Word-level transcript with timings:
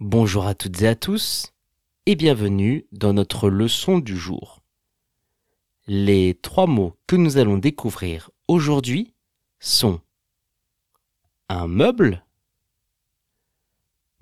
Bonjour 0.00 0.46
à 0.46 0.54
toutes 0.54 0.80
et 0.80 0.88
à 0.88 0.94
tous 0.94 1.52
et 2.06 2.16
bienvenue 2.16 2.86
dans 2.90 3.12
notre 3.12 3.50
leçon 3.50 3.98
du 3.98 4.16
jour. 4.16 4.62
Les 5.86 6.32
trois 6.40 6.66
mots 6.66 6.96
que 7.06 7.16
nous 7.16 7.36
allons 7.36 7.58
découvrir 7.58 8.30
aujourd'hui 8.48 9.12
sont 9.58 10.00
un 11.50 11.66
meuble, 11.66 12.24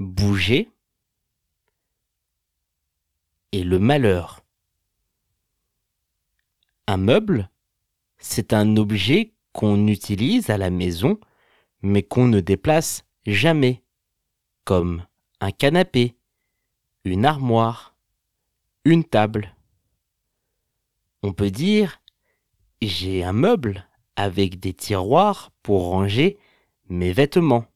bouger 0.00 0.68
et 3.52 3.62
le 3.62 3.78
malheur. 3.78 4.44
Un 6.88 6.96
meuble, 6.96 7.50
c'est 8.16 8.52
un 8.52 8.76
objet 8.76 9.32
qu'on 9.52 9.86
utilise 9.86 10.50
à 10.50 10.58
la 10.58 10.70
maison 10.70 11.20
mais 11.82 12.02
qu'on 12.02 12.26
ne 12.26 12.40
déplace 12.40 13.04
jamais, 13.24 13.84
comme 14.64 15.06
un 15.40 15.50
canapé, 15.50 16.16
une 17.04 17.24
armoire, 17.24 17.96
une 18.84 19.04
table. 19.04 19.54
On 21.22 21.32
peut 21.32 21.50
dire 21.50 22.00
j'ai 22.80 23.24
un 23.24 23.32
meuble 23.32 23.88
avec 24.16 24.60
des 24.60 24.72
tiroirs 24.72 25.50
pour 25.62 25.88
ranger 25.88 26.38
mes 26.88 27.12
vêtements. 27.12 27.66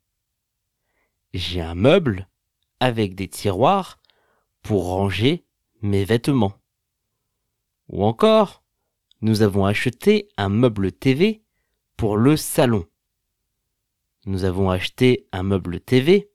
J'ai 1.35 1.61
un 1.61 1.75
meuble 1.75 2.29
avec 2.81 3.15
des 3.15 3.29
tiroirs 3.29 3.99
pour 4.63 4.87
ranger 4.87 5.45
mes 5.83 6.05
vêtements. 6.05 6.55
Ou 7.89 8.05
encore, 8.05 8.63
nous 9.21 9.43
avons 9.43 9.67
acheté 9.67 10.29
un 10.37 10.49
meuble 10.49 10.93
TV 10.93 11.43
pour 11.97 12.17
le 12.17 12.37
salon. 12.37 12.87
Nous 14.25 14.45
avons 14.45 14.71
acheté 14.71 15.27
un 15.33 15.43
meuble 15.43 15.81
TV 15.81 16.31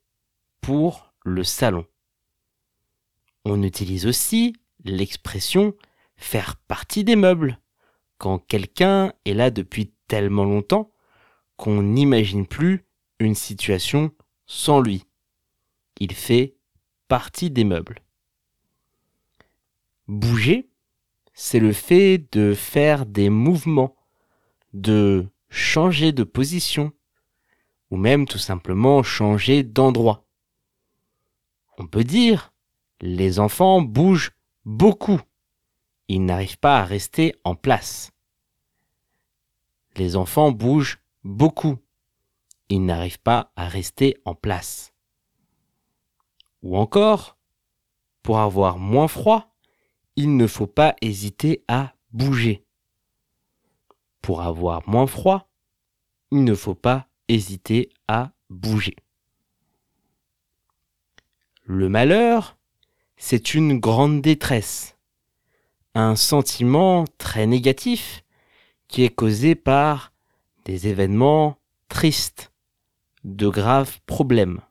pour 0.62 1.07
le 1.28 1.44
salon. 1.44 1.86
On 3.44 3.62
utilise 3.62 4.06
aussi 4.06 4.56
l'expression 4.86 5.76
faire 6.16 6.56
partie 6.56 7.04
des 7.04 7.18
meubles 7.18 7.60
quand 8.18 8.40
quelqu'un 8.40 9.14
est 9.26 9.34
là 9.34 9.52
depuis 9.52 9.94
tellement 10.08 10.46
longtemps 10.46 10.92
qu'on 11.58 11.84
n'imagine 11.84 12.48
plus 12.48 12.86
une 13.20 13.36
situation 13.36 14.12
sans 14.46 14.80
lui. 14.80 15.04
Il 16.00 16.14
fait 16.14 16.56
partie 17.10 17.52
des 17.52 17.66
meubles. 17.66 18.00
Bouger, 20.08 20.70
c'est 21.34 21.60
le 21.60 21.74
fait 21.74 22.26
de 22.32 22.54
faire 22.54 23.06
des 23.06 23.30
mouvements, 23.30 23.98
de 24.74 25.28
changer 25.50 26.14
de 26.14 26.24
position, 26.24 26.94
ou 27.92 27.98
même 27.98 28.26
tout 28.26 28.38
simplement 28.38 29.04
changer 29.04 29.64
d'endroit. 29.64 30.27
On 31.78 31.88
peut 31.88 32.04
dire, 32.04 32.54
les 33.02 33.40
enfants 33.40 33.82
bougent 33.82 34.32
beaucoup. 34.66 35.22
Ils 36.08 36.26
n'arrivent 36.26 36.60
pas 36.60 36.80
à 36.80 36.86
rester 36.86 37.36
en 37.44 37.56
place. 37.56 38.12
Les 39.96 40.16
enfants 40.16 40.52
bougent 40.52 41.00
beaucoup. 41.24 41.78
Ils 42.70 42.84
n'arrivent 42.84 43.20
pas 43.20 43.52
à 43.56 43.68
rester 43.68 44.18
en 44.26 44.34
place. 44.36 44.94
Ou 46.64 46.78
encore, 46.78 47.38
pour 48.24 48.40
avoir 48.40 48.78
moins 48.78 49.08
froid, 49.08 49.54
il 50.16 50.36
ne 50.36 50.48
faut 50.48 50.68
pas 50.68 50.96
hésiter 51.02 51.64
à 51.68 51.94
bouger. 52.12 52.66
Pour 54.22 54.42
avoir 54.42 54.88
moins 54.90 55.08
froid, 55.08 55.48
il 56.32 56.44
ne 56.44 56.56
faut 56.56 56.76
pas 56.76 57.08
hésiter 57.28 57.90
à 58.08 58.32
bouger. 58.50 58.96
Le 61.70 61.90
malheur, 61.90 62.58
c'est 63.18 63.54
une 63.54 63.78
grande 63.78 64.22
détresse, 64.22 64.96
un 65.96 66.16
sentiment 66.16 67.04
très 67.18 67.46
négatif 67.46 68.24
qui 68.88 69.04
est 69.04 69.14
causé 69.14 69.54
par 69.54 70.14
des 70.64 70.88
événements 70.88 71.60
tristes, 71.90 72.54
de 73.26 73.50
graves 73.50 74.00
problèmes. 74.06 74.62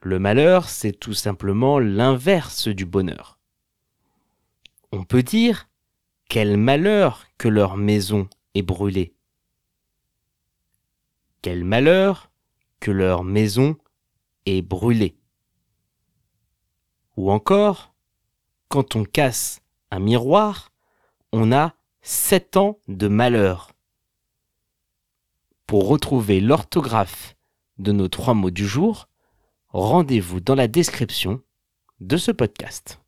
Le 0.00 0.18
malheur, 0.18 0.70
c'est 0.70 0.98
tout 0.98 1.12
simplement 1.12 1.78
l'inverse 1.78 2.68
du 2.68 2.86
bonheur. 2.86 3.38
On 4.90 5.04
peut 5.04 5.22
dire 5.22 5.68
quel 6.30 6.56
malheur 6.56 7.26
que 7.36 7.48
leur 7.48 7.76
maison 7.76 8.26
est 8.54 8.62
brûlée. 8.62 9.12
Quel 11.42 11.62
malheur 11.62 12.30
que 12.80 12.90
leur 12.90 13.22
maison 13.22 13.76
est 14.46 14.62
brûlée. 14.62 15.18
Ou 17.16 17.30
encore, 17.30 17.94
quand 18.68 18.96
on 18.96 19.04
casse 19.04 19.60
un 19.90 20.00
miroir, 20.00 20.72
on 21.32 21.52
a 21.52 21.74
sept 22.02 22.56
ans 22.56 22.78
de 22.88 23.08
malheur. 23.08 23.72
Pour 25.66 25.88
retrouver 25.88 26.40
l'orthographe 26.40 27.36
de 27.78 27.92
nos 27.92 28.08
trois 28.08 28.34
mots 28.34 28.50
du 28.50 28.66
jour, 28.66 29.08
rendez-vous 29.68 30.40
dans 30.40 30.54
la 30.54 30.68
description 30.68 31.40
de 32.00 32.16
ce 32.16 32.30
podcast. 32.30 33.03